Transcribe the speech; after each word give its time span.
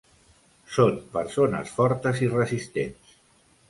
Són 0.77 0.97
persones 1.19 1.77
fortes 1.77 2.25
i 2.29 2.35
resistents. 2.35 3.19